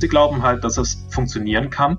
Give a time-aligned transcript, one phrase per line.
[0.00, 1.98] Sie glauben halt, dass es funktionieren kann,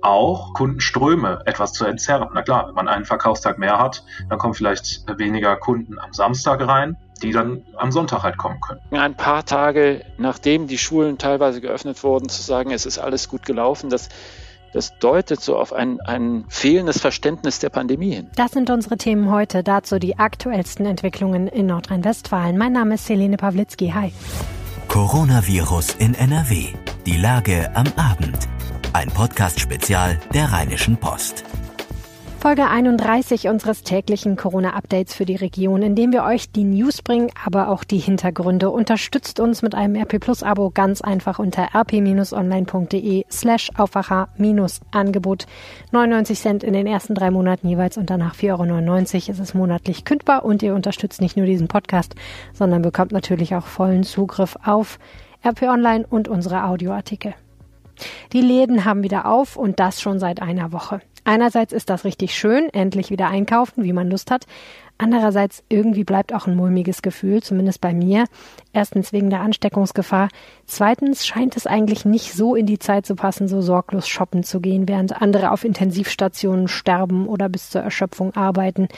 [0.00, 2.28] auch Kundenströme etwas zu entzerren.
[2.34, 6.66] Na klar, wenn man einen Verkaufstag mehr hat, dann kommen vielleicht weniger Kunden am Samstag
[6.66, 8.80] rein, die dann am Sonntag halt kommen können.
[8.90, 13.46] Ein paar Tage nachdem die Schulen teilweise geöffnet wurden, zu sagen, es ist alles gut
[13.46, 14.08] gelaufen, das
[14.74, 18.30] das deutet so auf ein, ein fehlendes Verständnis der Pandemie hin.
[18.34, 19.62] Das sind unsere Themen heute.
[19.62, 22.58] Dazu die aktuellsten Entwicklungen in Nordrhein-Westfalen.
[22.58, 23.92] Mein Name ist Helene Pawlitzki.
[23.94, 24.12] Hi.
[24.94, 26.72] Coronavirus in NRW.
[27.04, 28.46] Die Lage am Abend.
[28.92, 31.42] Ein Podcast-Spezial der Rheinischen Post.
[32.44, 37.30] Folge 31 unseres täglichen Corona-Updates für die Region, in dem wir euch die News bringen,
[37.42, 38.68] aber auch die Hintergründe.
[38.68, 45.46] Unterstützt uns mit einem RP Plus Abo ganz einfach unter rp-online.de slash Aufwacher-Angebot.
[45.92, 50.04] 99 Cent in den ersten drei Monaten jeweils und danach 4,99 Euro ist es monatlich
[50.04, 52.14] kündbar und ihr unterstützt nicht nur diesen Podcast,
[52.52, 54.98] sondern bekommt natürlich auch vollen Zugriff auf
[55.42, 57.32] RP Online und unsere Audioartikel.
[58.34, 61.00] Die Läden haben wieder auf und das schon seit einer Woche.
[61.24, 64.46] Einerseits ist das richtig schön, endlich wieder einkaufen, wie man Lust hat.
[64.96, 68.26] Andererseits irgendwie bleibt auch ein mulmiges Gefühl, zumindest bei mir.
[68.72, 70.28] Erstens wegen der Ansteckungsgefahr.
[70.66, 74.60] Zweitens scheint es eigentlich nicht so in die Zeit zu passen, so sorglos shoppen zu
[74.60, 78.88] gehen, während andere auf Intensivstationen sterben oder bis zur Erschöpfung arbeiten.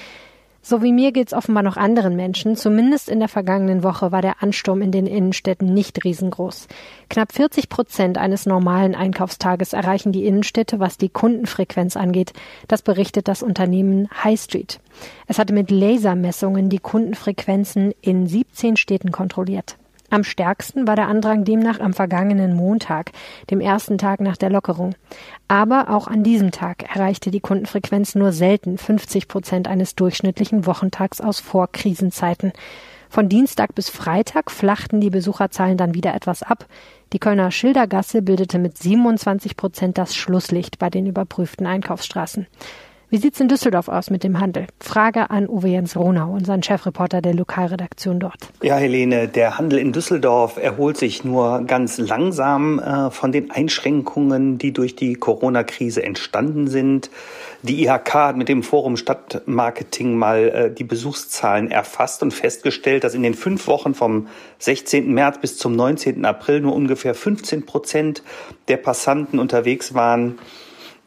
[0.68, 2.56] So wie mir geht's offenbar noch anderen Menschen.
[2.56, 6.66] Zumindest in der vergangenen Woche war der Ansturm in den Innenstädten nicht riesengroß.
[7.08, 12.32] Knapp 40 Prozent eines normalen Einkaufstages erreichen die Innenstädte, was die Kundenfrequenz angeht.
[12.66, 14.80] Das berichtet das Unternehmen High Street.
[15.28, 19.76] Es hatte mit Lasermessungen die Kundenfrequenzen in 17 Städten kontrolliert.
[20.10, 23.10] Am stärksten war der Andrang demnach am vergangenen Montag,
[23.50, 24.94] dem ersten Tag nach der Lockerung.
[25.48, 31.20] Aber auch an diesem Tag erreichte die Kundenfrequenz nur selten 50 Prozent eines durchschnittlichen Wochentags
[31.20, 32.52] aus Vorkrisenzeiten.
[33.08, 36.66] Von Dienstag bis Freitag flachten die Besucherzahlen dann wieder etwas ab.
[37.12, 42.46] Die Kölner Schildergasse bildete mit 27 Prozent das Schlusslicht bei den überprüften Einkaufsstraßen.
[43.16, 44.66] Wie sieht's in Düsseldorf aus mit dem Handel?
[44.78, 48.36] Frage an Uwe Jens Ronau, unseren Chefreporter der Lokalredaktion dort.
[48.62, 54.58] Ja, Helene, der Handel in Düsseldorf erholt sich nur ganz langsam äh, von den Einschränkungen,
[54.58, 57.08] die durch die Corona-Krise entstanden sind.
[57.62, 63.14] Die IHK hat mit dem Forum Stadtmarketing mal äh, die Besuchszahlen erfasst und festgestellt, dass
[63.14, 64.26] in den fünf Wochen vom
[64.58, 65.10] 16.
[65.10, 66.26] März bis zum 19.
[66.26, 68.22] April nur ungefähr 15 Prozent
[68.68, 70.38] der Passanten unterwegs waren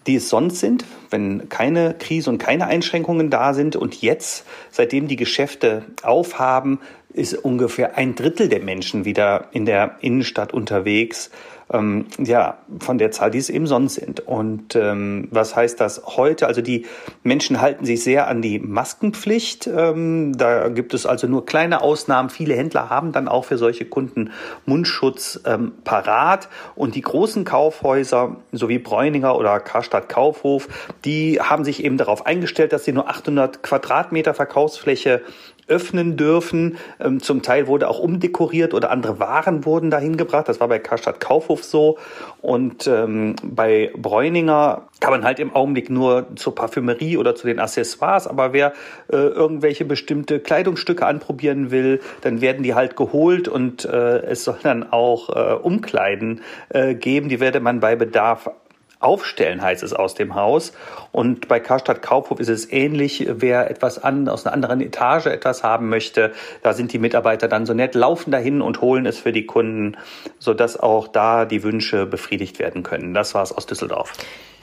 [0.10, 3.76] die es sonst sind, wenn keine Krise und keine Einschränkungen da sind.
[3.76, 6.80] Und jetzt, seitdem die Geschäfte aufhaben,
[7.14, 11.30] ist ungefähr ein Drittel der Menschen wieder in der Innenstadt unterwegs
[11.72, 14.22] ähm, ja, von der Zahl, die es eben sonst sind.
[14.22, 16.48] Und ähm, was heißt das heute?
[16.48, 16.86] Also die
[17.24, 19.68] Menschen halten sich sehr an die Maskenpflicht.
[19.68, 22.30] Ähm, da gibt es also nur kleine Ausnahmen.
[22.30, 24.32] Viele Händler haben dann auch für solche Kunden
[24.66, 26.50] Mundschutz ähm, parat.
[26.76, 30.68] Und die großen Kaufhäuser, so wie Bräuninger oder Karstadt Kaufhof,
[31.06, 35.22] die haben sich eben darauf eingestellt, dass sie nur 800 Quadratmeter Verkaufsfläche
[35.70, 36.78] öffnen dürfen.
[37.00, 40.50] Ähm, zum Teil wurde auch umdekoriert oder andere Waren wurden dahin gebracht.
[40.50, 41.98] Das war bei Karstadt Kaufhof so.
[42.42, 47.60] Und ähm, bei Bräuninger kann man halt im Augenblick nur zur Parfümerie oder zu den
[47.60, 48.28] Accessoires.
[48.28, 48.74] Aber wer
[49.12, 54.58] äh, irgendwelche bestimmte Kleidungsstücke anprobieren will, dann werden die halt geholt und äh, es soll
[54.64, 57.30] dann auch äh, Umkleiden äh, geben.
[57.30, 58.50] Die werde man bei Bedarf
[59.00, 60.74] aufstellen, heißt es aus dem Haus.
[61.12, 63.26] Und bei Karstadt Kaufhof ist es ähnlich.
[63.30, 67.66] Wer etwas an, aus einer anderen Etage etwas haben möchte, da sind die Mitarbeiter dann
[67.66, 69.98] so nett, laufen dahin und holen es für die Kunden,
[70.38, 73.14] sodass auch da die Wünsche befriedigt werden können.
[73.14, 74.14] Das war's aus Düsseldorf.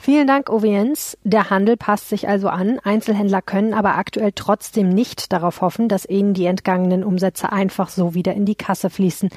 [0.07, 1.17] Vielen Dank, Ovienz.
[1.25, 2.79] Der Handel passt sich also an.
[2.81, 8.13] Einzelhändler können aber aktuell trotzdem nicht darauf hoffen, dass ihnen die entgangenen Umsätze einfach so
[8.13, 9.29] wieder in die Kasse fließen.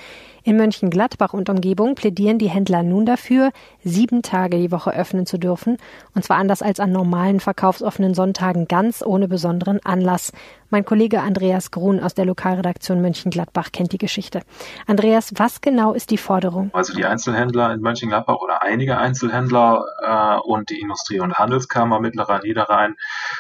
[0.45, 3.51] In Mönchengladbach und Umgebung plädieren die Händler nun dafür,
[3.83, 5.77] sieben Tage die Woche öffnen zu dürfen,
[6.15, 10.31] und zwar anders als an normalen verkaufsoffenen Sonntagen ganz ohne besonderen Anlass.
[10.73, 14.43] Mein Kollege Andreas Grun aus der Lokalredaktion Mönchengladbach kennt die Geschichte.
[14.87, 16.71] Andreas, was genau ist die Forderung?
[16.73, 22.41] Also die Einzelhändler in Mönchengladbach oder einige Einzelhändler äh, und die Industrie- und Handelskammer Mittlerer
[22.45, 22.95] Niederrhein,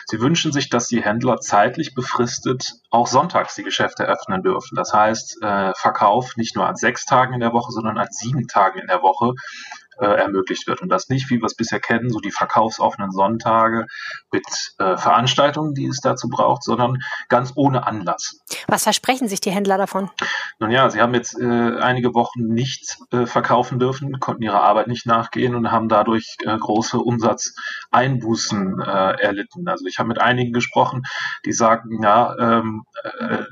[0.06, 4.74] sie wünschen sich, dass die Händler zeitlich befristet auch sonntags die Geschäfte öffnen dürfen.
[4.74, 8.48] Das heißt, äh, Verkauf nicht nur an sechs Tagen in der Woche, sondern an sieben
[8.48, 9.34] Tagen in der Woche
[10.00, 10.80] äh, ermöglicht wird.
[10.82, 13.86] Und das nicht, wie wir es bisher kennen, so die verkaufsoffenen Sonntage
[14.32, 14.44] mit
[14.78, 16.98] äh, Veranstaltungen, die es dazu braucht, sondern
[17.28, 18.40] ganz ohne Anlass.
[18.66, 20.10] Was versprechen sich die Händler davon?
[20.58, 24.88] Nun ja, sie haben jetzt äh, einige Wochen nicht äh, verkaufen dürfen, konnten ihrer Arbeit
[24.88, 29.68] nicht nachgehen und haben dadurch äh, große Umsatzeinbußen äh, erlitten.
[29.68, 31.02] Also ich habe mit einigen gesprochen,
[31.44, 32.84] die sagten, ja, ähm,
[33.18, 33.44] äh,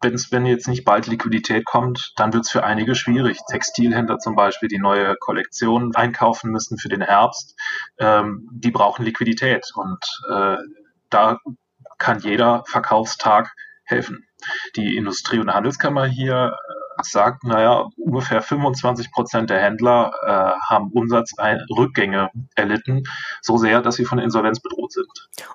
[0.00, 3.38] wenn jetzt nicht bald Liquidität kommt, dann wird es für einige schwierig.
[3.50, 7.58] Textilhändler zum Beispiel, die neue Kollektionen einkaufen müssen für den Herbst,
[7.98, 9.98] ähm, die brauchen Liquidität und
[10.30, 10.56] äh,
[11.10, 11.38] da
[11.98, 13.52] kann jeder Verkaufstag
[13.84, 14.24] helfen.
[14.76, 16.56] Die Industrie- und Handelskammer hier
[17.02, 23.04] sagt, naja, ungefähr 25 Prozent der Händler äh, haben Umsatzrückgänge erlitten,
[23.42, 25.06] so sehr, dass sie von Insolvenz bedroht sind.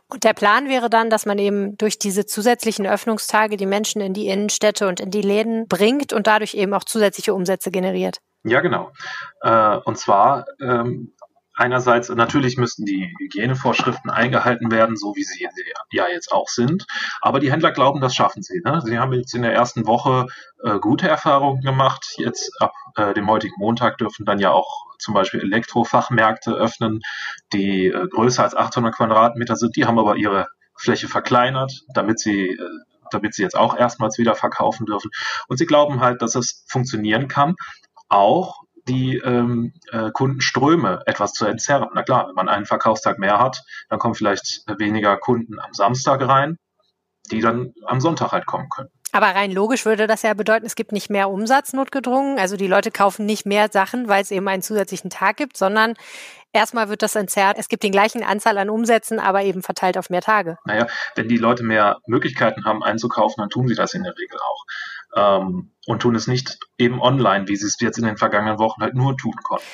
[0.08, 4.14] Und der Plan wäre dann, dass man eben durch diese zusätzlichen Öffnungstage die Menschen in
[4.14, 8.20] die Innenstädte und in die Läden bringt und dadurch eben auch zusätzliche Umsätze generiert.
[8.44, 8.92] Ja, genau.
[9.42, 11.14] Äh, und zwar ähm,
[11.56, 15.48] Einerseits natürlich müssten die Hygienevorschriften eingehalten werden, so wie sie
[15.92, 16.86] ja jetzt auch sind.
[17.22, 18.62] Aber die Händler glauben, das schaffen sie.
[18.66, 18.82] Ne?
[18.84, 20.28] Sie haben jetzt in der ersten Woche
[20.64, 22.16] äh, gute Erfahrungen gemacht.
[22.18, 27.02] Jetzt ab äh, dem heutigen Montag dürfen dann ja auch zum Beispiel Elektrofachmärkte öffnen,
[27.54, 29.76] die äh, größer als 800 Quadratmeter sind.
[29.76, 32.70] Die haben aber ihre Fläche verkleinert, damit sie äh,
[33.12, 35.12] damit sie jetzt auch erstmals wieder verkaufen dürfen.
[35.48, 37.54] Und sie glauben halt, dass es funktionieren kann,
[38.10, 41.90] auch die ähm, äh, Kundenströme etwas zu entzerren.
[41.94, 46.28] Na klar, wenn man einen Verkaufstag mehr hat, dann kommen vielleicht weniger Kunden am Samstag
[46.28, 46.58] rein,
[47.32, 48.90] die dann am Sonntag halt kommen können.
[49.14, 52.40] Aber rein logisch würde das ja bedeuten, es gibt nicht mehr Umsatz notgedrungen.
[52.40, 55.94] Also die Leute kaufen nicht mehr Sachen, weil es eben einen zusätzlichen Tag gibt, sondern
[56.52, 57.58] erstmal wird das entzerrt.
[57.60, 60.58] Es gibt den gleichen Anzahl an Umsätzen, aber eben verteilt auf mehr Tage.
[60.66, 64.40] Naja, wenn die Leute mehr Möglichkeiten haben einzukaufen, dann tun sie das in der Regel
[64.40, 64.66] auch
[65.16, 68.82] ähm, und tun es nicht eben online, wie sie es jetzt in den vergangenen Wochen
[68.82, 69.66] halt nur tun konnten.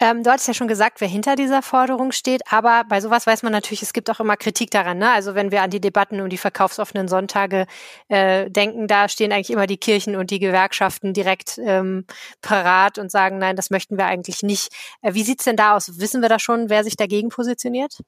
[0.00, 3.42] Ähm, du hattest ja schon gesagt, wer hinter dieser Forderung steht, aber bei sowas weiß
[3.42, 4.98] man natürlich, es gibt auch immer Kritik daran.
[4.98, 5.10] Ne?
[5.10, 7.66] Also wenn wir an die Debatten um die verkaufsoffenen Sonntage
[8.08, 12.04] äh, denken, da stehen eigentlich immer die Kirchen und die Gewerkschaften direkt ähm,
[12.42, 14.68] parat und sagen, nein, das möchten wir eigentlich nicht.
[15.02, 15.98] Äh, wie sieht's denn da aus?
[15.98, 17.98] Wissen wir da schon, wer sich dagegen positioniert?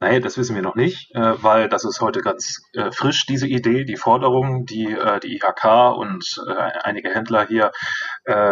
[0.00, 3.46] Nein, das wissen wir noch nicht, äh, weil das ist heute ganz äh, frisch, diese
[3.46, 6.52] Idee, die Forderung, die äh, die IHK und äh,
[6.82, 7.70] einige Händler hier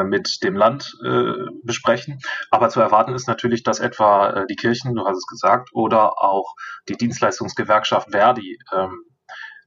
[0.04, 0.96] mit dem Land
[1.62, 2.18] besprechen.
[2.50, 5.70] Aber aber zu erwarten ist natürlich, dass etwa äh, die Kirchen, du hast es gesagt,
[5.72, 6.54] oder auch
[6.88, 9.04] die Dienstleistungsgewerkschaft Verdi ähm,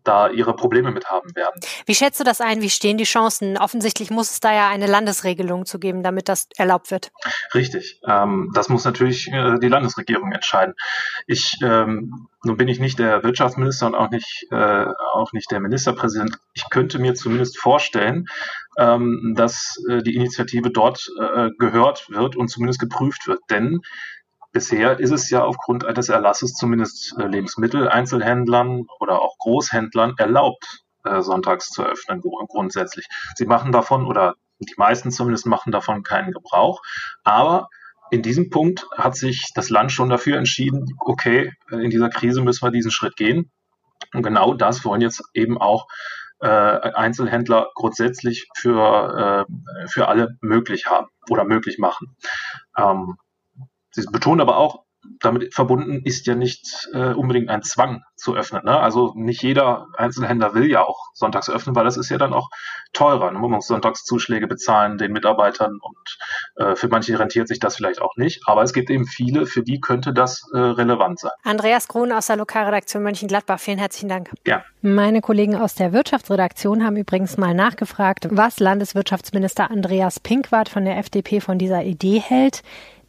[0.04, 1.60] da ihre Probleme mit haben werden.
[1.86, 2.62] Wie schätzt du das ein?
[2.62, 3.58] Wie stehen die Chancen?
[3.58, 7.12] Offensichtlich muss es da ja eine Landesregelung zu geben, damit das erlaubt wird.
[7.54, 8.00] Richtig.
[8.08, 10.74] Ähm, das muss natürlich äh, die Landesregierung entscheiden.
[11.28, 15.60] Ich, ähm, nun bin ich nicht der Wirtschaftsminister und auch nicht, äh, auch nicht der
[15.60, 16.38] Ministerpräsident.
[16.54, 18.28] Ich könnte mir zumindest vorstellen,
[18.78, 23.42] ähm, dass äh, die Initiative dort äh, gehört wird und zumindest geprüft wird.
[23.50, 23.82] Denn
[24.52, 31.22] Bisher ist es ja aufgrund eines Erlasses zumindest äh, Lebensmitteleinzelhändlern oder auch Großhändlern erlaubt, äh,
[31.22, 33.08] sonntags zu öffnen grundsätzlich.
[33.36, 36.82] Sie machen davon oder die meisten zumindest machen davon keinen Gebrauch.
[37.24, 37.70] Aber
[38.12, 42.66] in diesem Punkt hat sich das Land schon dafür entschieden, okay, in dieser Krise müssen
[42.66, 43.52] wir diesen Schritt gehen.
[44.14, 45.88] Und genau das wollen jetzt eben auch
[46.42, 52.16] äh, Einzelhändler grundsätzlich für, äh, für alle möglich haben oder möglich machen.
[52.78, 53.16] Ähm,
[53.92, 54.86] Sie betonen aber auch,
[55.20, 58.64] damit verbunden ist ja nicht äh, unbedingt ein Zwang zu öffnen.
[58.66, 58.80] Ne?
[58.80, 62.50] Also nicht jeder Einzelhändler will ja auch sonntags öffnen, weil das ist ja dann auch
[62.94, 63.32] teurer.
[63.32, 63.40] Ne?
[63.40, 66.18] Man muss Sonntagszuschläge bezahlen den Mitarbeitern und
[66.56, 68.42] äh, für manche rentiert sich das vielleicht auch nicht.
[68.46, 71.32] Aber es gibt eben viele, für die könnte das äh, relevant sein.
[71.44, 74.30] Andreas Krohn aus der Lokalredaktion Mönchengladbach, vielen herzlichen Dank.
[74.46, 74.64] Ja.
[74.82, 80.98] Meine Kollegen aus der Wirtschaftsredaktion haben übrigens mal nachgefragt, was Landeswirtschaftsminister Andreas Pinkwart von der
[80.98, 82.62] FDP von dieser Idee hält.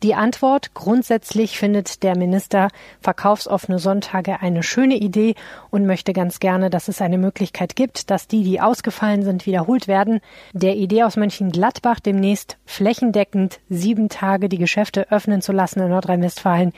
[0.02, 2.68] Die Antwort, grundsätzlich findet der Minister
[3.00, 5.36] verkaufsoffene Sonntage eine schöne Idee
[5.70, 9.86] und möchte ganz gerne, dass es eine Möglichkeit gibt, dass die, die ausgefallen sind, wiederholt
[9.86, 10.20] werden.
[10.52, 16.72] Der Idee aus Mönchengladbach demnächst flächendeckend sieben Tage die Geschäfte öffnen zu lassen in Nordrhein-Westfalen,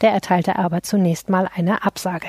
[0.00, 2.26] der erteilte aber zunächst mal eine Absage.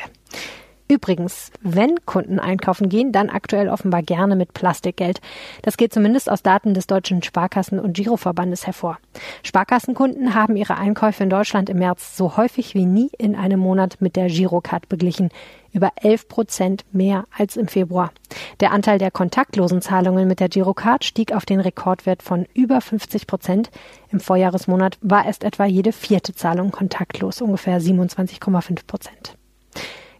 [0.87, 5.19] Übrigens, wenn Kunden einkaufen gehen, dann aktuell offenbar gerne mit Plastikgeld.
[5.63, 8.99] Das geht zumindest aus Daten des Deutschen Sparkassen- und Giroverbandes hervor.
[9.41, 13.97] Sparkassenkunden haben ihre Einkäufe in Deutschland im März so häufig wie nie in einem Monat
[13.99, 15.29] mit der Girocard beglichen.
[15.73, 18.11] Über 11 Prozent mehr als im Februar.
[18.59, 23.25] Der Anteil der kontaktlosen Zahlungen mit der Girocard stieg auf den Rekordwert von über 50
[23.25, 23.71] Prozent.
[24.11, 29.35] Im Vorjahresmonat war erst etwa jede vierte Zahlung kontaktlos, ungefähr 27,5 Prozent.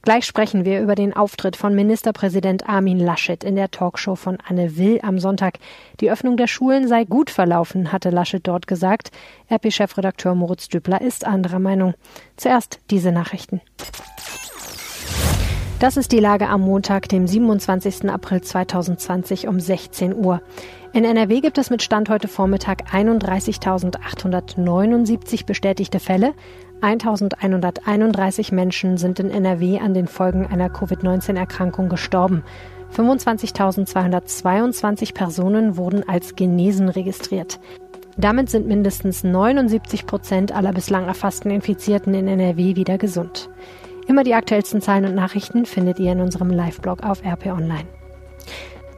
[0.06, 4.78] Gleich sprechen wir über den Auftritt von Ministerpräsident Armin Laschet in der Talkshow von Anne
[4.78, 5.58] Will am Sonntag.
[6.00, 9.10] Die Öffnung der Schulen sei gut verlaufen, hatte Laschet dort gesagt.
[9.50, 11.96] RP-Chefredakteur Moritz Düppler ist anderer Meinung.
[12.38, 13.62] Zuerst diese Nachrichten.
[15.80, 18.08] Das ist die Lage am Montag, dem 27.
[18.08, 20.44] April 2020 um 16 Uhr.
[20.94, 26.36] In NRW gibt es mit Stand heute Vormittag 31.879 bestätigte Fälle.
[26.86, 32.44] 1131 Menschen sind in NRW an den Folgen einer Covid-19-Erkrankung gestorben.
[32.96, 37.60] 25.222 Personen wurden als genesen registriert.
[38.18, 43.50] Damit sind mindestens 79 Prozent aller bislang erfassten Infizierten in NRW wieder gesund.
[44.06, 47.88] Immer die aktuellsten Zahlen und Nachrichten findet ihr in unserem Live-Blog auf RP Online.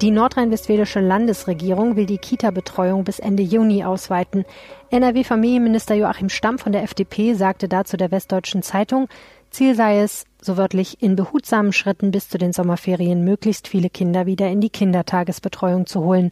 [0.01, 4.45] Die nordrhein-westfälische Landesregierung will die Kita-Betreuung bis Ende Juni ausweiten.
[4.91, 9.07] NRW-Familienminister Joachim Stamm von der FDP sagte dazu der Westdeutschen Zeitung,
[9.49, 14.27] Ziel sei es, so wörtlich in behutsamen Schritten bis zu den Sommerferien möglichst viele Kinder
[14.27, 16.29] wieder in die Kindertagesbetreuung zu holen.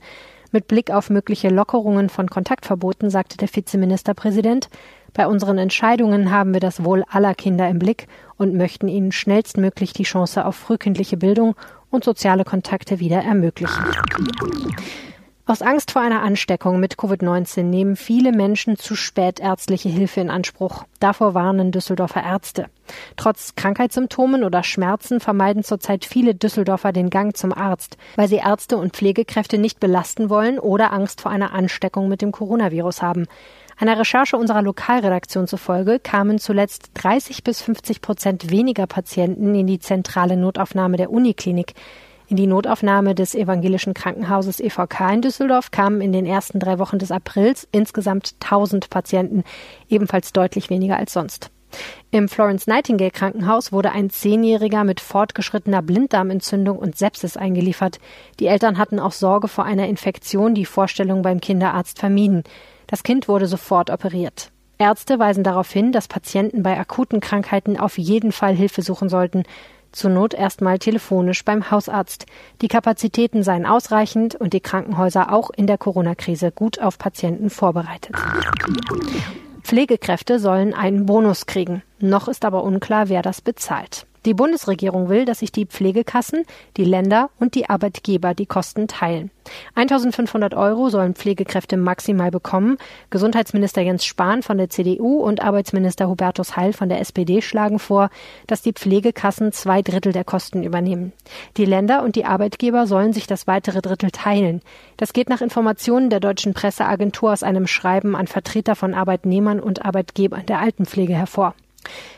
[0.52, 4.70] Mit Blick auf mögliche Lockerungen von Kontaktverboten sagte der Vizeministerpräsident,
[5.14, 8.08] bei unseren Entscheidungen haben wir das Wohl aller Kinder im Blick
[8.38, 11.56] und möchten ihnen schnellstmöglich die Chance auf frühkindliche Bildung
[11.96, 13.84] und soziale Kontakte wieder ermöglichen.
[15.48, 20.32] Aus Angst vor einer Ansteckung mit Covid-19 nehmen viele Menschen zu spät ärztliche Hilfe in
[20.32, 20.86] Anspruch.
[21.00, 22.66] Davor warnen Düsseldorfer Ärzte.
[23.16, 28.78] Trotz Krankheitssymptomen oder Schmerzen vermeiden zurzeit viele Düsseldorfer den Gang zum Arzt, weil sie Ärzte
[28.78, 33.28] und Pflegekräfte nicht belasten wollen oder Angst vor einer Ansteckung mit dem Coronavirus haben.
[33.78, 39.80] Einer Recherche unserer Lokalredaktion zufolge kamen zuletzt 30 bis 50 Prozent weniger Patienten in die
[39.80, 41.74] zentrale Notaufnahme der Uniklinik.
[42.28, 47.00] In die Notaufnahme des evangelischen Krankenhauses EVK in Düsseldorf kamen in den ersten drei Wochen
[47.00, 49.44] des Aprils insgesamt 1000 Patienten,
[49.90, 51.52] ebenfalls deutlich weniger als sonst.
[52.12, 58.00] Im Florence Nightingale Krankenhaus wurde ein Zehnjähriger mit fortgeschrittener Blinddarmentzündung und Sepsis eingeliefert.
[58.40, 62.44] Die Eltern hatten auch Sorge vor einer Infektion, die Vorstellung beim Kinderarzt vermieden.
[62.88, 64.52] Das Kind wurde sofort operiert.
[64.78, 69.44] Ärzte weisen darauf hin, dass Patienten bei akuten Krankheiten auf jeden Fall Hilfe suchen sollten.
[69.92, 72.26] Zur Not erstmal telefonisch beim Hausarzt.
[72.62, 78.14] Die Kapazitäten seien ausreichend und die Krankenhäuser auch in der Corona-Krise gut auf Patienten vorbereitet.
[79.64, 81.82] Pflegekräfte sollen einen Bonus kriegen.
[82.00, 84.06] Noch ist aber unklar, wer das bezahlt.
[84.26, 86.46] Die Bundesregierung will, dass sich die Pflegekassen,
[86.78, 89.30] die Länder und die Arbeitgeber die Kosten teilen.
[89.76, 92.78] 1500 Euro sollen Pflegekräfte maximal bekommen.
[93.12, 98.10] Gesundheitsminister Jens Spahn von der CDU und Arbeitsminister Hubertus Heil von der SPD schlagen vor,
[98.48, 101.14] dass die Pflegekassen zwei Drittel der Kosten übernehmen.
[101.58, 104.62] Die Länder und die Arbeitgeber sollen sich das weitere Drittel teilen.
[104.98, 109.86] Das geht nach Informationen der deutschen Presseagentur aus einem Schreiben an Vertreter von Arbeitnehmern und
[109.86, 111.54] Arbeitgebern der Altenpflege hervor.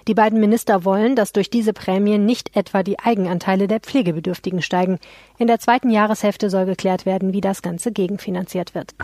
[0.07, 4.99] Die beiden Minister wollen, dass durch diese Prämien nicht etwa die Eigenanteile der Pflegebedürftigen steigen.
[5.37, 8.95] In der zweiten Jahreshälfte soll geklärt werden, wie das Ganze gegenfinanziert wird.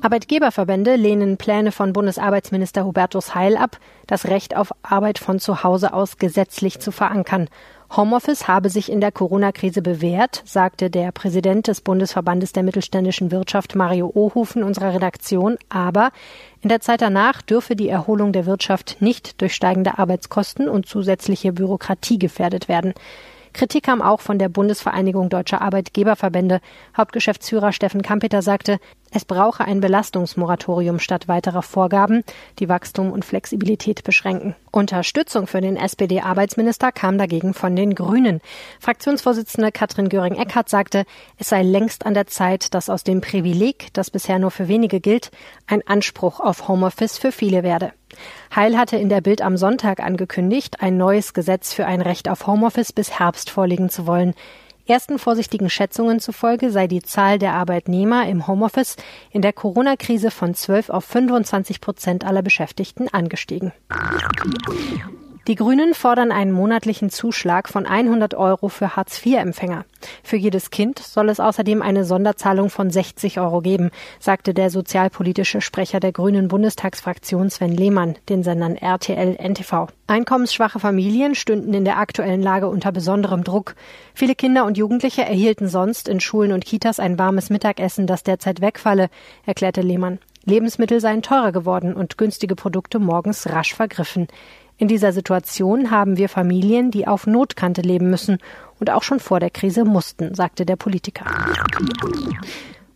[0.00, 5.92] Arbeitgeberverbände lehnen Pläne von Bundesarbeitsminister Hubertus Heil ab, das Recht auf Arbeit von zu Hause
[5.92, 7.48] aus gesetzlich zu verankern.
[7.94, 13.74] Homeoffice habe sich in der Corona-Krise bewährt, sagte der Präsident des Bundesverbandes der mittelständischen Wirtschaft
[13.74, 15.58] Mario Ohufen unserer Redaktion.
[15.68, 16.10] Aber
[16.62, 21.52] in der Zeit danach dürfe die Erholung der Wirtschaft nicht durch steigende Arbeitskosten und zusätzliche
[21.52, 22.94] Bürokratie gefährdet werden.
[23.52, 26.62] Kritik kam auch von der Bundesvereinigung Deutscher Arbeitgeberverbände.
[26.96, 28.78] Hauptgeschäftsführer Steffen Kampeter sagte,
[29.14, 32.24] es brauche ein Belastungsmoratorium statt weiterer Vorgaben,
[32.58, 34.56] die Wachstum und Flexibilität beschränken.
[34.70, 38.40] Unterstützung für den SPD-Arbeitsminister kam dagegen von den Grünen.
[38.80, 41.04] Fraktionsvorsitzende Katrin Göring-Eckardt sagte,
[41.36, 45.00] es sei längst an der Zeit, dass aus dem Privileg, das bisher nur für wenige
[45.00, 45.30] gilt,
[45.66, 47.92] ein Anspruch auf Homeoffice für viele werde.
[48.54, 52.46] Heil hatte in der Bild am Sonntag angekündigt, ein neues Gesetz für ein Recht auf
[52.46, 54.34] Homeoffice bis Herbst vorlegen zu wollen.
[54.86, 58.96] Ersten vorsichtigen Schätzungen zufolge sei die Zahl der Arbeitnehmer im Homeoffice
[59.30, 63.72] in der Corona-Krise von 12 auf 25 Prozent aller Beschäftigten angestiegen.
[65.48, 69.84] Die Grünen fordern einen monatlichen Zuschlag von 100 Euro für Hartz-IV-Empfänger.
[70.22, 75.60] Für jedes Kind soll es außerdem eine Sonderzahlung von 60 Euro geben, sagte der sozialpolitische
[75.60, 79.88] Sprecher der Grünen Bundestagsfraktion Sven Lehmann den Sendern RTL NTV.
[80.06, 83.74] Einkommensschwache Familien stünden in der aktuellen Lage unter besonderem Druck.
[84.14, 88.60] Viele Kinder und Jugendliche erhielten sonst in Schulen und Kitas ein warmes Mittagessen, das derzeit
[88.60, 89.10] wegfalle,
[89.44, 90.20] erklärte Lehmann.
[90.44, 94.26] Lebensmittel seien teurer geworden und günstige Produkte morgens rasch vergriffen.
[94.82, 98.38] In dieser Situation haben wir Familien, die auf Notkante leben müssen
[98.80, 101.24] und auch schon vor der Krise mussten, sagte der Politiker.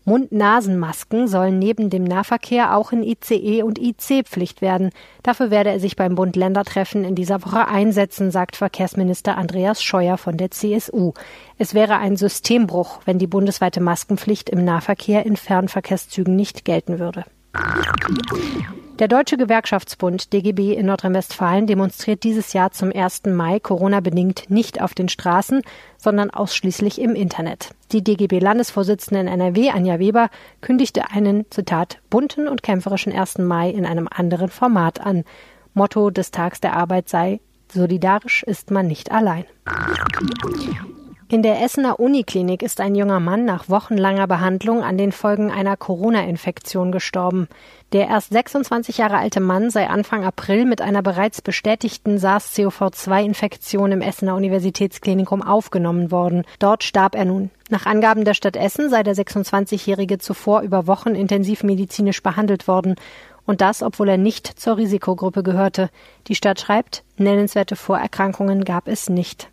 [0.05, 4.90] Mund-Nasen-Masken sollen neben dem Nahverkehr auch in ICE und IC Pflicht werden.
[5.23, 10.37] Dafür werde er sich beim Bund-Länder-Treffen in dieser Woche einsetzen, sagt Verkehrsminister Andreas Scheuer von
[10.37, 11.12] der CSU.
[11.57, 17.26] Es wäre ein Systembruch, wenn die bundesweite Maskenpflicht im Nahverkehr in Fernverkehrszügen nicht gelten würde.
[18.98, 23.25] Der Deutsche Gewerkschaftsbund DGB in Nordrhein-Westfalen demonstriert dieses Jahr zum 1.
[23.26, 25.60] Mai Corona-bedingt nicht auf den Straßen,
[25.98, 27.75] sondern ausschließlich im Internet.
[27.92, 30.30] Die DGB-Landesvorsitzende in NRW, Anja Weber,
[30.62, 33.38] kündigte einen, Zitat, bunten und kämpferischen 1.
[33.38, 35.25] Mai in einem anderen Format an.
[35.75, 39.44] Motto des Tags der Arbeit sei Solidarisch ist man nicht allein.
[41.28, 45.76] In der Essener Uniklinik ist ein junger Mann nach wochenlanger Behandlung an den Folgen einer
[45.76, 47.49] Corona-Infektion gestorben.
[47.90, 54.02] Der erst 26 Jahre alte Mann sei Anfang April mit einer bereits bestätigten SARS-CoV-2-Infektion im
[54.02, 56.45] Essener Universitätsklinikum aufgenommen worden.
[56.61, 57.50] Dort starb er nun.
[57.71, 62.95] Nach Angaben der Stadt Essen sei der 26-Jährige zuvor über Wochen intensivmedizinisch behandelt worden
[63.47, 65.90] und das, obwohl er nicht zur Risikogruppe gehörte.
[66.28, 69.50] Die Stadt schreibt, nennenswerte Vorerkrankungen gab es nicht.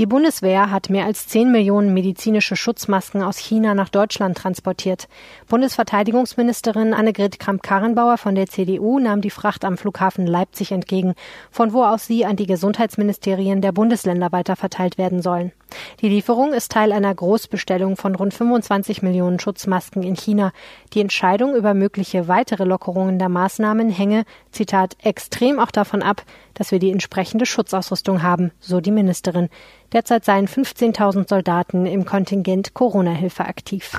[0.00, 5.08] Die Bundeswehr hat mehr als 10 Millionen medizinische Schutzmasken aus China nach Deutschland transportiert.
[5.46, 11.12] Bundesverteidigungsministerin Annegret Kramp-Karrenbauer von der CDU nahm die Fracht am Flughafen Leipzig entgegen,
[11.50, 15.52] von wo aus sie an die Gesundheitsministerien der Bundesländer weiterverteilt werden sollen.
[16.00, 20.52] Die Lieferung ist Teil einer Großbestellung von rund 25 Millionen Schutzmasken in China.
[20.94, 26.22] Die Entscheidung über mögliche weitere Lockerungen der Maßnahmen hänge, Zitat, extrem auch davon ab,
[26.60, 29.48] dass wir die entsprechende Schutzausrüstung haben, so die Ministerin.
[29.94, 33.92] Derzeit seien 15.000 Soldaten im Kontingent Corona-Hilfe aktiv.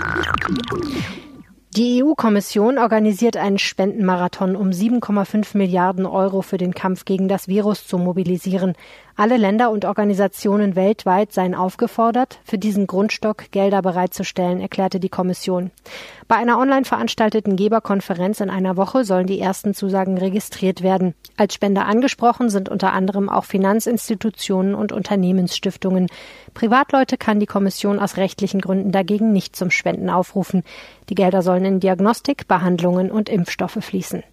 [1.75, 7.87] Die EU-Kommission organisiert einen Spendenmarathon, um 7,5 Milliarden Euro für den Kampf gegen das Virus
[7.87, 8.75] zu mobilisieren.
[9.15, 15.71] Alle Länder und Organisationen weltweit seien aufgefordert, für diesen Grundstock Gelder bereitzustellen, erklärte die Kommission.
[16.27, 21.13] Bei einer online veranstalteten Geberkonferenz in einer Woche sollen die ersten Zusagen registriert werden.
[21.35, 26.07] Als Spender angesprochen sind unter anderem auch Finanzinstitutionen und Unternehmensstiftungen.
[26.53, 30.63] Privatleute kann die Kommission aus rechtlichen Gründen dagegen nicht zum Spenden aufrufen.
[31.09, 34.23] Die Gelder sollen in Diagnostik, Behandlungen und Impfstoffe fließen.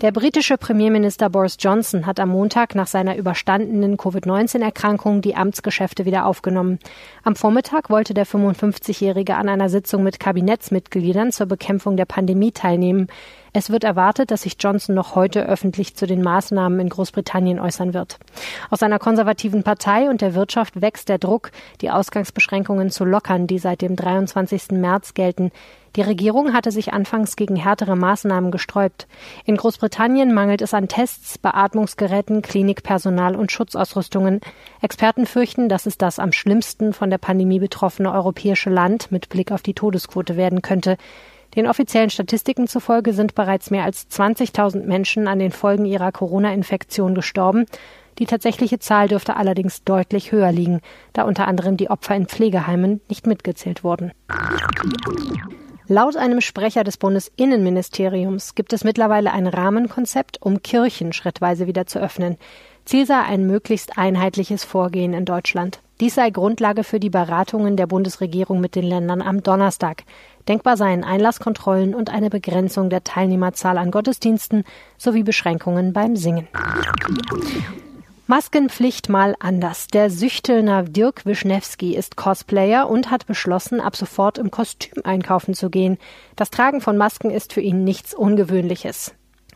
[0.00, 6.24] Der britische Premierminister Boris Johnson hat am Montag nach seiner überstandenen Covid-19-Erkrankung die Amtsgeschäfte wieder
[6.24, 6.78] aufgenommen.
[7.24, 13.08] Am Vormittag wollte der 55-Jährige an einer Sitzung mit Kabinettsmitgliedern zur Bekämpfung der Pandemie teilnehmen.
[13.52, 17.92] Es wird erwartet, dass sich Johnson noch heute öffentlich zu den Maßnahmen in Großbritannien äußern
[17.92, 18.18] wird.
[18.70, 23.58] Aus seiner konservativen Partei und der Wirtschaft wächst der Druck, die Ausgangsbeschränkungen zu lockern, die
[23.58, 24.70] seit dem 23.
[24.72, 25.50] März gelten.
[25.96, 29.08] Die Regierung hatte sich anfangs gegen härtere Maßnahmen gesträubt.
[29.44, 34.40] In Großbritannien mangelt es an Tests, Beatmungsgeräten, Klinikpersonal und Schutzausrüstungen.
[34.80, 39.50] Experten fürchten, dass es das am schlimmsten von der Pandemie betroffene europäische Land mit Blick
[39.50, 40.96] auf die Todesquote werden könnte.
[41.56, 47.14] Den offiziellen Statistiken zufolge sind bereits mehr als 20.000 Menschen an den Folgen ihrer Corona-Infektion
[47.14, 47.64] gestorben.
[48.18, 50.80] Die tatsächliche Zahl dürfte allerdings deutlich höher liegen,
[51.12, 54.12] da unter anderem die Opfer in Pflegeheimen nicht mitgezählt wurden.
[55.90, 61.98] Laut einem Sprecher des Bundesinnenministeriums gibt es mittlerweile ein Rahmenkonzept, um Kirchen schrittweise wieder zu
[61.98, 62.36] öffnen.
[62.84, 65.80] Ziel sei ein möglichst einheitliches Vorgehen in Deutschland.
[66.00, 70.04] Dies sei Grundlage für die Beratungen der Bundesregierung mit den Ländern am Donnerstag.
[70.46, 74.64] Denkbar seien Einlasskontrollen und eine Begrenzung der Teilnehmerzahl an Gottesdiensten
[74.98, 76.48] sowie Beschränkungen beim Singen.
[78.30, 79.86] Maskenpflicht mal anders.
[79.86, 85.70] Der Süchtelner Dirk Wischnewski ist Cosplayer und hat beschlossen, ab sofort im Kostüm einkaufen zu
[85.70, 85.96] gehen.
[86.36, 89.14] Das Tragen von Masken ist für ihn nichts Ungewöhnliches.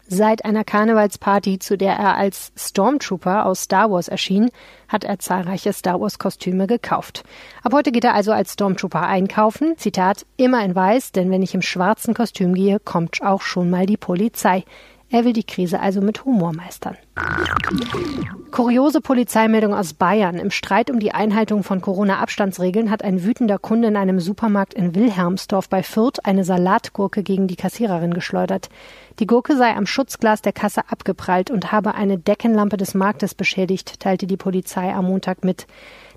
[0.08, 4.50] Seit einer Karnevalsparty, zu der er als Stormtrooper aus Star Wars erschien,
[4.88, 7.24] hat er zahlreiche Star Wars Kostüme gekauft.
[7.62, 9.76] Ab heute geht er also als Stormtrooper einkaufen.
[9.76, 13.85] Zitat, immer in weiß, denn wenn ich im schwarzen Kostüm gehe, kommt auch schon mal
[13.85, 14.64] die Polizei.
[15.12, 16.96] Er will die Krise also mit Humor meistern.
[18.51, 20.38] Kuriose Polizeimeldung aus Bayern.
[20.38, 24.94] Im Streit um die Einhaltung von Corona-Abstandsregeln hat ein wütender Kunde in einem Supermarkt in
[24.94, 28.70] Wilhelmsdorf bei Fürth eine Salatgurke gegen die Kassiererin geschleudert.
[29.18, 34.01] Die Gurke sei am Schutzglas der Kasse abgeprallt und habe eine Deckenlampe des Marktes beschädigt,
[34.01, 35.66] teilte die Polizei am Montag mit.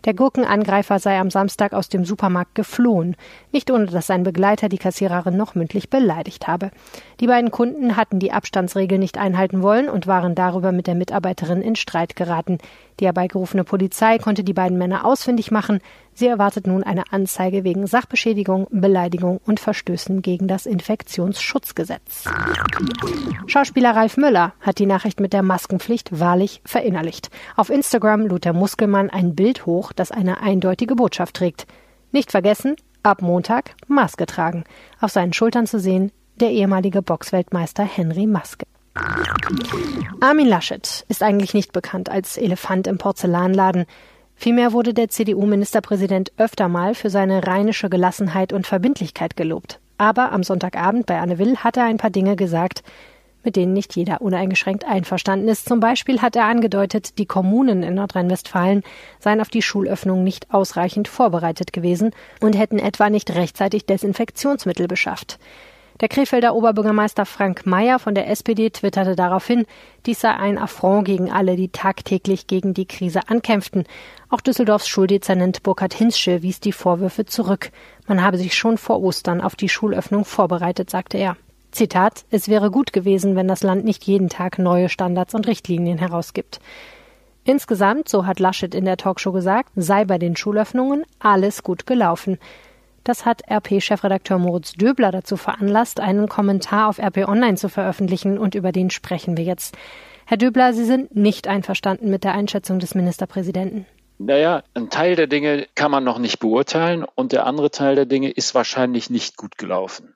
[0.05, 3.15] Der Gurkenangreifer sei am Samstag aus dem Supermarkt geflohen,
[3.51, 6.69] nicht ohne dass sein Begleiter die Kassiererin noch mündlich beleidigt habe.
[7.19, 11.63] Die beiden Kunden hatten die Abstandsregel nicht einhalten wollen und waren darüber mit der Mitarbeiterin
[11.63, 12.59] in Streit geraten.
[12.99, 15.79] Die herbeigerufene Polizei konnte die beiden Männer ausfindig machen.
[16.13, 22.23] Sie erwartet nun eine Anzeige wegen Sachbeschädigung, Beleidigung und Verstößen gegen das Infektionsschutzgesetz.
[23.47, 27.29] Schauspieler Ralf Müller hat die Nachricht mit der Maskenpflicht wahrlich verinnerlicht.
[27.57, 31.67] Auf Instagram lud der Muskelmann ein Bild hoch, das eine eindeutige Botschaft trägt.
[32.11, 34.63] Nicht vergessen, ab Montag Maske tragen.
[35.01, 38.65] Auf seinen Schultern zu sehen, der ehemalige Boxweltmeister Henry Maske.
[40.21, 43.85] Armin Laschet ist eigentlich nicht bekannt als Elefant im Porzellanladen.
[44.35, 49.79] Vielmehr wurde der CDU-Ministerpräsident öfter mal für seine rheinische Gelassenheit und Verbindlichkeit gelobt.
[49.97, 52.83] Aber am Sonntagabend bei Anne Will hat er ein paar Dinge gesagt,
[53.43, 55.69] mit denen nicht jeder uneingeschränkt einverstanden ist.
[55.69, 58.83] Zum Beispiel hat er angedeutet, die Kommunen in Nordrhein-Westfalen
[59.19, 65.37] seien auf die Schulöffnung nicht ausreichend vorbereitet gewesen und hätten etwa nicht rechtzeitig Desinfektionsmittel beschafft.
[66.01, 69.65] Der Krefelder Oberbürgermeister Frank Mayer von der SPD twitterte daraufhin,
[70.05, 73.85] dies sei ein Affront gegen alle, die tagtäglich gegen die Krise ankämpften.
[74.29, 77.71] Auch Düsseldorfs Schuldezernent Burkhard Hinschel wies die Vorwürfe zurück.
[78.07, 81.37] Man habe sich schon vor Ostern auf die Schulöffnung vorbereitet, sagte er.
[81.71, 85.97] Zitat, es wäre gut gewesen, wenn das Land nicht jeden Tag neue Standards und Richtlinien
[85.97, 86.59] herausgibt.
[87.45, 92.37] Insgesamt, so hat Laschet in der Talkshow gesagt, sei bei den Schulöffnungen alles gut gelaufen.
[93.05, 98.55] Das hat RP-Chefredakteur Moritz Döbler dazu veranlasst, einen Kommentar auf RP Online zu veröffentlichen und
[98.55, 99.77] über den sprechen wir jetzt.
[100.25, 103.85] Herr Döbler, Sie sind nicht einverstanden mit der Einschätzung des Ministerpräsidenten.
[104.17, 108.07] Naja, ein Teil der Dinge kann man noch nicht beurteilen und der andere Teil der
[108.07, 110.15] Dinge ist wahrscheinlich nicht gut gelaufen.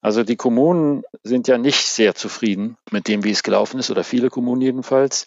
[0.00, 4.04] Also die Kommunen sind ja nicht sehr zufrieden mit dem, wie es gelaufen ist, oder
[4.04, 5.26] viele Kommunen jedenfalls.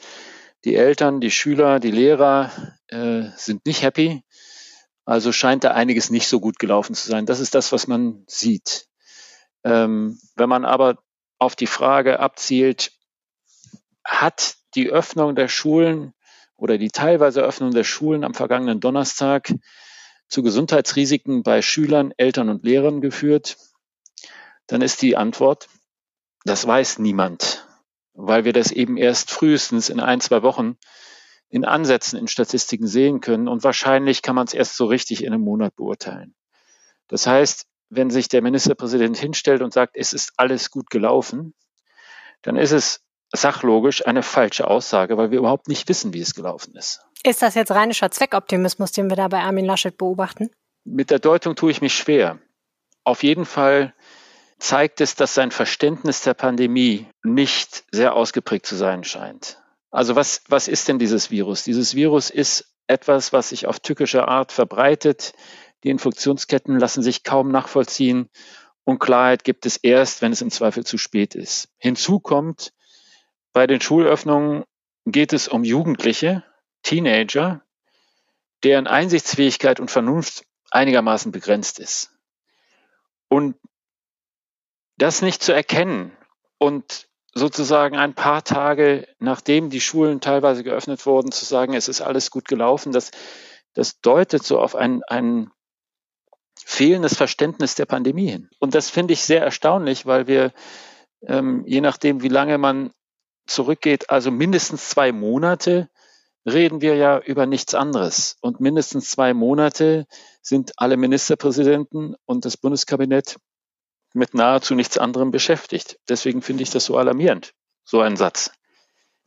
[0.63, 2.51] Die Eltern, die Schüler, die Lehrer
[2.87, 4.23] äh, sind nicht happy.
[5.09, 7.25] Also scheint da einiges nicht so gut gelaufen zu sein.
[7.25, 8.85] Das ist das, was man sieht.
[9.63, 10.99] Ähm, wenn man aber
[11.39, 12.91] auf die Frage abzielt,
[14.05, 16.13] hat die Öffnung der Schulen
[16.57, 19.51] oder die teilweise Öffnung der Schulen am vergangenen Donnerstag
[20.27, 23.57] zu Gesundheitsrisiken bei Schülern, Eltern und Lehrern geführt,
[24.67, 25.69] dann ist die Antwort,
[26.43, 27.67] das weiß niemand,
[28.13, 30.77] weil wir das eben erst frühestens in ein, zwei Wochen
[31.49, 33.47] in Ansätzen in Statistiken sehen können.
[33.47, 36.35] Und wahrscheinlich kann man es erst so richtig in einem Monat beurteilen.
[37.07, 41.53] Das heißt, wenn sich der Ministerpräsident hinstellt und sagt, es ist alles gut gelaufen,
[42.43, 43.01] dann ist es
[43.33, 47.01] sachlogisch eine falsche Aussage, weil wir überhaupt nicht wissen, wie es gelaufen ist.
[47.23, 50.49] Ist das jetzt rheinischer Zweckoptimismus, den wir da bei Armin Laschet beobachten?
[50.85, 52.39] Mit der Deutung tue ich mich schwer.
[53.03, 53.93] Auf jeden Fall
[54.57, 59.61] zeigt es, dass sein Verständnis der Pandemie nicht sehr ausgeprägt zu sein scheint.
[59.91, 61.63] Also was, was ist denn dieses Virus?
[61.63, 65.33] Dieses Virus ist etwas, was sich auf tückische Art verbreitet.
[65.83, 68.29] Die Infektionsketten lassen sich kaum nachvollziehen
[68.83, 71.69] und Klarheit gibt es erst, wenn es im Zweifel zu spät ist.
[71.77, 72.73] Hinzu kommt,
[73.53, 74.63] bei den Schulöffnungen
[75.05, 76.43] geht es um Jugendliche,
[76.83, 77.63] Teenager,
[78.63, 82.11] deren Einsichtsfähigkeit und Vernunft einigermaßen begrenzt ist.
[83.27, 83.55] Und
[84.97, 86.11] das nicht zu erkennen
[86.57, 92.01] und sozusagen ein paar Tage nachdem die Schulen teilweise geöffnet wurden, zu sagen, es ist
[92.01, 93.11] alles gut gelaufen, das,
[93.73, 95.51] das deutet so auf ein, ein
[96.63, 98.49] fehlendes Verständnis der Pandemie hin.
[98.59, 100.51] Und das finde ich sehr erstaunlich, weil wir,
[101.21, 102.91] ähm, je nachdem, wie lange man
[103.47, 105.89] zurückgeht, also mindestens zwei Monate,
[106.45, 108.37] reden wir ja über nichts anderes.
[108.41, 110.05] Und mindestens zwei Monate
[110.41, 113.37] sind alle Ministerpräsidenten und das Bundeskabinett
[114.13, 115.99] mit nahezu nichts anderem beschäftigt.
[116.07, 118.51] Deswegen finde ich das so alarmierend, so ein Satz.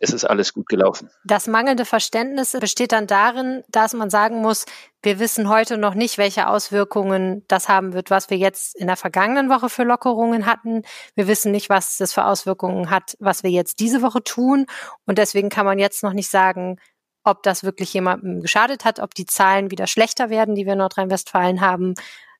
[0.05, 1.11] Es ist alles gut gelaufen.
[1.25, 4.67] Das mangelnde Verständnis besteht dann darin, dass man sagen muss,
[5.01, 8.97] wir wissen heute noch nicht, welche Auswirkungen das haben wird, was wir jetzt in der
[8.97, 10.83] vergangenen Woche für Lockerungen hatten.
[11.15, 14.67] Wir wissen nicht, was das für Auswirkungen hat, was wir jetzt diese Woche tun.
[15.07, 16.81] Und deswegen kann man jetzt noch nicht sagen,
[17.23, 20.81] ob das wirklich jemandem geschadet hat, ob die Zahlen wieder schlechter werden, die wir in
[20.81, 21.95] Nordrhein-Westfalen haben.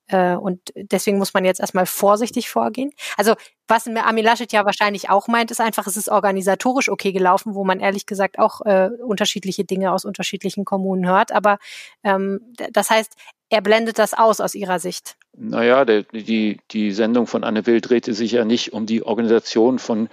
[0.09, 2.93] Äh, und deswegen muss man jetzt erstmal vorsichtig vorgehen.
[3.17, 3.35] Also
[3.69, 7.65] was Armin Laschet ja wahrscheinlich auch meint, ist einfach, es ist organisatorisch okay gelaufen, wo
[7.65, 11.33] man ehrlich gesagt auch äh, unterschiedliche Dinge aus unterschiedlichen Kommunen hört.
[11.33, 11.59] Aber
[12.05, 12.41] ähm,
[12.73, 13.15] das heißt,
[13.49, 15.17] er blendet das aus aus Ihrer Sicht.
[15.35, 19.79] Naja, der, die, die Sendung von Anne Will drehte sich ja nicht um die Organisation
[19.79, 20.09] von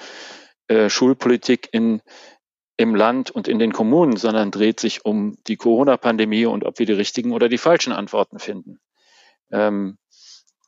[0.67, 2.01] äh, Schulpolitik in,
[2.77, 6.85] im Land und in den Kommunen, sondern dreht sich um die Corona-Pandemie und ob wir
[6.85, 8.79] die richtigen oder die falschen Antworten finden.
[9.51, 9.97] Ähm,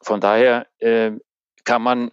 [0.02, 1.12] von daher äh,
[1.64, 2.12] kann man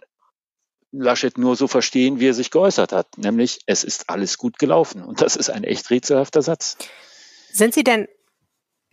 [0.91, 5.03] Laschet nur so verstehen, wie er sich geäußert hat, nämlich es ist alles gut gelaufen.
[5.03, 6.77] Und das ist ein echt rätselhafter Satz.
[7.51, 8.07] Sind Sie denn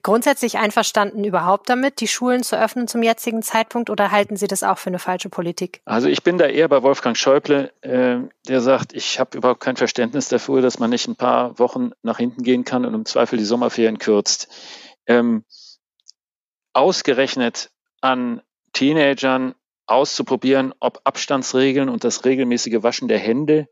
[0.02, 4.62] grundsätzlich einverstanden überhaupt damit, die Schulen zu öffnen zum jetzigen Zeitpunkt oder halten Sie das
[4.62, 5.80] auch für eine falsche Politik?
[5.84, 9.76] Also ich bin da eher bei Wolfgang Schäuble, äh, der sagt, ich habe überhaupt kein
[9.76, 13.38] Verständnis dafür, dass man nicht ein paar Wochen nach hinten gehen kann und im Zweifel
[13.38, 14.48] die Sommerferien kürzt.
[15.06, 15.44] Ähm,
[16.76, 19.54] ausgerechnet an Teenagern
[19.86, 23.68] auszuprobieren, ob Abstandsregeln und das regelmäßige Waschen der Hände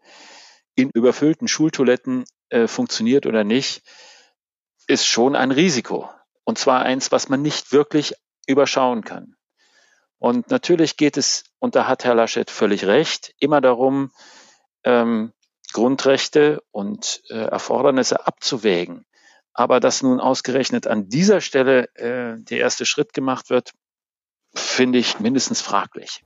[0.74, 3.82] in überfüllten Schultoiletten äh, funktioniert oder nicht,
[4.86, 6.08] ist schon ein Risiko.
[6.44, 8.14] Und zwar eins, was man nicht wirklich
[8.46, 9.36] überschauen kann.
[10.18, 14.10] Und natürlich geht es, und da hat Herr Laschet völlig recht, immer darum,
[14.84, 15.32] ähm,
[15.72, 19.04] Grundrechte und äh, Erfordernisse abzuwägen.
[19.54, 23.70] Aber dass nun ausgerechnet an dieser Stelle äh, der erste Schritt gemacht wird,
[24.54, 26.24] finde ich mindestens fraglich.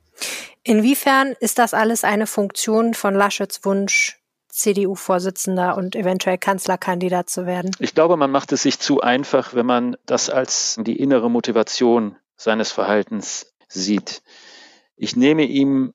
[0.62, 7.70] Inwiefern ist das alles eine Funktion von Laschets Wunsch, CDU-Vorsitzender und eventuell Kanzlerkandidat zu werden?
[7.78, 12.16] Ich glaube, man macht es sich zu einfach, wenn man das als die innere Motivation
[12.36, 14.22] seines Verhaltens sieht.
[14.96, 15.94] Ich nehme ihm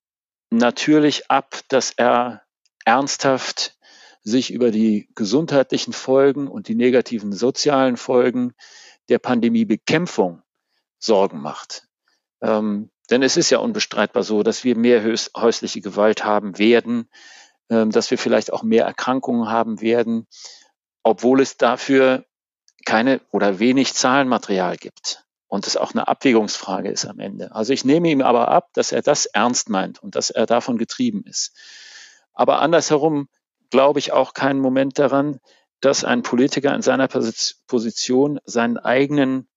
[0.49, 2.43] natürlich ab, dass er
[2.85, 3.75] ernsthaft
[4.23, 8.53] sich über die gesundheitlichen Folgen und die negativen sozialen Folgen
[9.09, 10.41] der Pandemiebekämpfung
[10.97, 11.87] Sorgen macht.
[12.41, 15.03] Ähm, denn es ist ja unbestreitbar so, dass wir mehr
[15.35, 17.09] häusliche Gewalt haben werden,
[17.69, 20.27] ähm, dass wir vielleicht auch mehr Erkrankungen haben werden,
[21.03, 22.25] obwohl es dafür
[22.85, 27.53] keine oder wenig Zahlenmaterial gibt und es auch eine Abwägungsfrage ist am Ende.
[27.53, 30.77] Also ich nehme ihm aber ab, dass er das ernst meint und dass er davon
[30.77, 31.55] getrieben ist.
[32.33, 33.27] Aber andersherum
[33.73, 35.39] glaube ich auch keinen Moment daran,
[35.81, 39.49] dass ein Politiker in seiner Position seinen eigenen,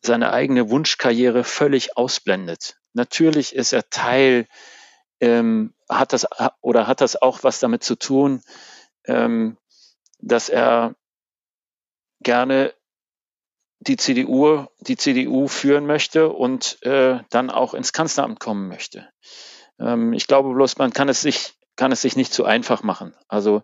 [0.00, 2.76] seine eigene Wunschkarriere völlig ausblendet.
[2.92, 4.46] Natürlich ist er Teil,
[5.18, 6.24] ähm, hat das
[6.60, 8.42] oder hat das auch was damit zu tun,
[9.06, 9.58] ähm,
[10.20, 10.94] dass er
[12.20, 12.72] gerne
[13.80, 19.08] die CDU, die CDU führen möchte und äh, dann auch ins Kanzleramt kommen möchte.
[19.80, 23.14] Ähm, ich glaube bloß, man kann es sich, kann es sich nicht zu einfach machen.
[23.26, 23.62] Also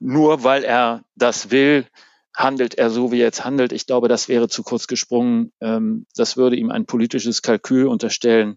[0.00, 1.86] nur weil er das will,
[2.34, 3.70] handelt er so, wie er jetzt handelt.
[3.72, 5.52] Ich glaube, das wäre zu kurz gesprungen.
[5.60, 8.56] Ähm, das würde ihm ein politisches Kalkül unterstellen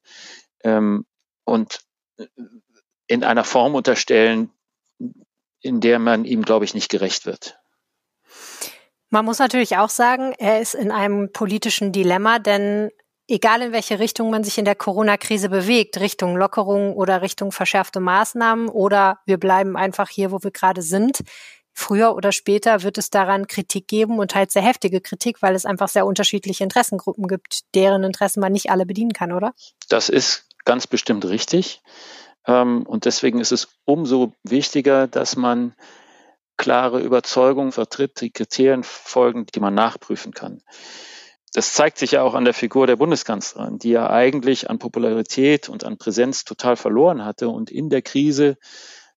[0.63, 1.05] ähm,
[1.43, 1.81] und
[2.15, 2.27] äh,
[3.07, 4.51] in einer Form unterstellen,
[5.59, 7.59] in der man ihm, glaube ich, nicht gerecht wird.
[9.09, 12.89] Man muss natürlich auch sagen, er ist in einem politischen Dilemma, denn
[13.31, 17.99] egal in welche Richtung man sich in der Corona-Krise bewegt, Richtung Lockerung oder Richtung verschärfte
[17.99, 21.21] Maßnahmen oder wir bleiben einfach hier, wo wir gerade sind,
[21.73, 25.65] früher oder später wird es daran Kritik geben und halt sehr heftige Kritik, weil es
[25.65, 29.53] einfach sehr unterschiedliche Interessengruppen gibt, deren Interessen man nicht alle bedienen kann, oder?
[29.87, 31.81] Das ist ganz bestimmt richtig.
[32.45, 35.73] Ähm, und deswegen ist es umso wichtiger, dass man
[36.57, 40.61] klare Überzeugung vertritt, die Kriterien folgen, die man nachprüfen kann.
[41.53, 45.67] Das zeigt sich ja auch an der Figur der Bundeskanzlerin, die ja eigentlich an Popularität
[45.67, 48.57] und an Präsenz total verloren hatte und in der Krise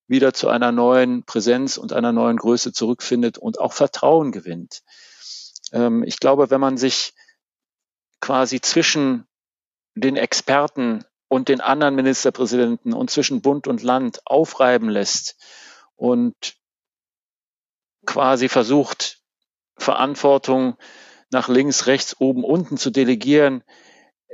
[0.08, 4.82] wieder zu einer neuen Präsenz und einer neuen Größe zurückfindet und auch Vertrauen gewinnt.
[5.72, 7.14] Ähm, ich glaube, wenn man sich
[8.20, 9.26] quasi zwischen
[9.94, 15.36] den Experten und den anderen Ministerpräsidenten und zwischen Bund und Land aufreiben lässt
[15.94, 16.56] und
[18.06, 19.20] quasi versucht,
[19.76, 20.76] Verantwortung
[21.30, 23.62] nach links, rechts, oben, unten zu delegieren,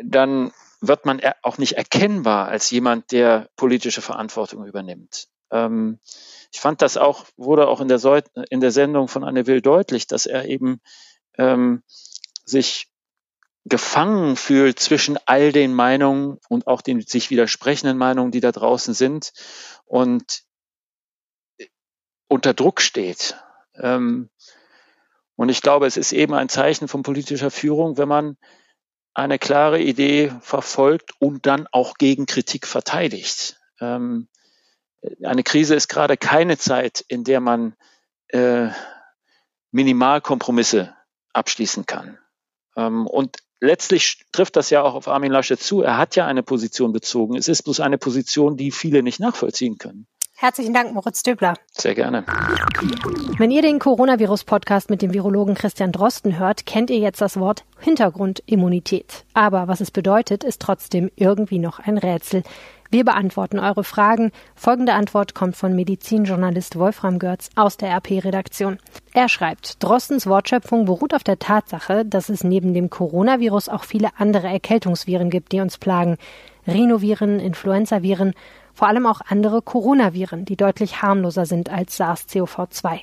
[0.02, 5.28] dann wird man auch nicht erkennbar als jemand, der politische Verantwortung übernimmt.
[5.50, 5.98] Ähm,
[6.52, 10.06] ich fand das auch, wurde auch in der, in der Sendung von Anne Will deutlich,
[10.06, 10.80] dass er eben
[11.38, 11.82] ähm,
[12.44, 12.88] sich
[13.66, 18.94] gefangen fühlt zwischen all den Meinungen und auch den sich widersprechenden Meinungen, die da draußen
[18.94, 19.32] sind
[19.84, 20.42] und
[22.26, 23.36] unter Druck steht.
[23.74, 24.30] Ähm,
[25.40, 28.36] und ich glaube, es ist eben ein Zeichen von politischer Führung, wenn man
[29.14, 33.58] eine klare Idee verfolgt und dann auch gegen Kritik verteidigt.
[33.80, 34.28] Ähm,
[35.24, 37.74] eine Krise ist gerade keine Zeit, in der man
[38.28, 38.68] äh,
[39.70, 40.94] Minimalkompromisse
[41.32, 42.18] abschließen kann.
[42.76, 45.80] Ähm, und letztlich trifft das ja auch auf Armin Laschet zu.
[45.80, 47.38] Er hat ja eine Position bezogen.
[47.38, 50.06] Es ist bloß eine Position, die viele nicht nachvollziehen können.
[50.36, 51.54] Herzlichen Dank, Moritz Döbler.
[51.70, 52.24] Sehr gerne.
[53.36, 57.64] Wenn ihr den Coronavirus-Podcast mit dem Virologen Christian Drosten hört, kennt ihr jetzt das Wort
[57.78, 59.24] Hintergrundimmunität.
[59.34, 62.42] Aber was es bedeutet, ist trotzdem irgendwie noch ein Rätsel.
[62.92, 64.32] Wir beantworten eure Fragen.
[64.56, 68.78] Folgende Antwort kommt von Medizinjournalist Wolfram Görz aus der RP-Redaktion.
[69.12, 74.08] Er schreibt, Drostens Wortschöpfung beruht auf der Tatsache, dass es neben dem Coronavirus auch viele
[74.16, 76.16] andere Erkältungsviren gibt, die uns plagen.
[76.66, 78.34] Rhinoviren, Influenzaviren
[78.80, 83.00] vor allem auch andere Coronaviren, die deutlich harmloser sind als SARS-CoV-2.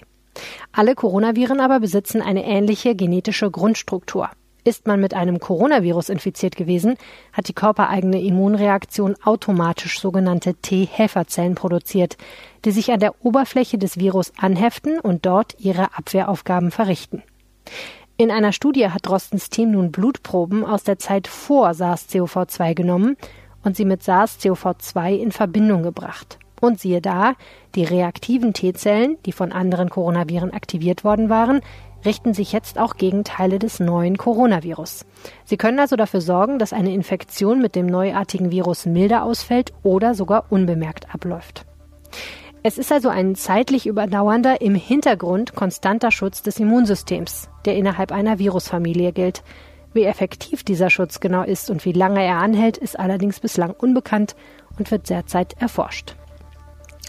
[0.71, 4.31] Alle Coronaviren aber besitzen eine ähnliche genetische Grundstruktur.
[4.63, 6.95] Ist man mit einem Coronavirus infiziert gewesen,
[7.31, 12.17] hat die körpereigene Immunreaktion automatisch sogenannte T-Helferzellen produziert,
[12.65, 17.21] die sich an der Oberfläche des Virus anheften und dort ihre Abwehraufgaben verrichten.
[18.17, 23.15] In einer Studie hat Drostens Team nun Blutproben aus der Zeit vor SARS-CoV-2 genommen
[23.67, 26.39] und sie mit SARS-CoV-2 in Verbindung gebracht.
[26.62, 27.34] Und siehe da,
[27.75, 31.60] die reaktiven T-Zellen, die von anderen Coronaviren aktiviert worden waren,
[32.06, 35.06] richten sich jetzt auch gegen Teile des neuen Coronavirus.
[35.43, 40.15] Sie können also dafür sorgen, dass eine Infektion mit dem neuartigen Virus milder ausfällt oder
[40.15, 41.65] sogar unbemerkt abläuft.
[42.63, 48.39] Es ist also ein zeitlich überdauernder, im Hintergrund konstanter Schutz des Immunsystems, der innerhalb einer
[48.39, 49.43] Virusfamilie gilt.
[49.93, 54.36] Wie effektiv dieser Schutz genau ist und wie lange er anhält, ist allerdings bislang unbekannt
[54.78, 56.15] und wird derzeit erforscht.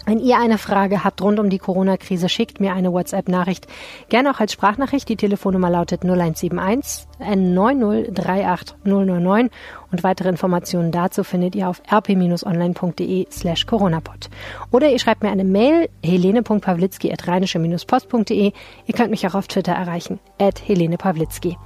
[0.05, 3.67] Wenn ihr eine Frage habt rund um die Corona-Krise, schickt mir eine WhatsApp-Nachricht.
[4.09, 5.07] Gerne auch als Sprachnachricht.
[5.09, 9.51] Die Telefonnummer lautet 0171 N90 38099
[9.91, 14.29] und weitere Informationen dazu findet ihr auf rp-online.de slash coronapod.
[14.71, 18.51] Oder ihr schreibt mir eine Mail helene.pawlitzki at rheinische-post.de.
[18.85, 21.57] Ihr könnt mich auch auf Twitter erreichen, at Helene Pawlitzki.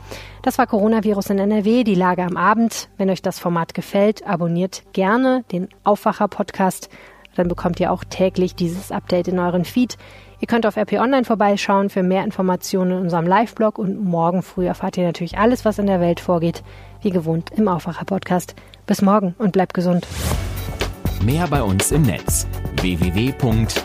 [0.41, 2.89] Das war Coronavirus in NRW, die Lage am Abend.
[2.97, 6.89] Wenn euch das Format gefällt, abonniert gerne den Aufwacher-Podcast
[7.35, 9.97] dann bekommt ihr auch täglich dieses Update in euren Feed.
[10.39, 14.67] Ihr könnt auf RP Online vorbeischauen für mehr Informationen in unserem Live-Blog und morgen früh
[14.67, 16.63] erfahrt ihr natürlich alles, was in der Welt vorgeht,
[17.01, 18.55] wie gewohnt im Aufwacher-Podcast.
[18.85, 20.05] Bis morgen und bleibt gesund.
[21.23, 22.45] Mehr bei uns im Netz
[22.81, 23.83] www.rp-online.de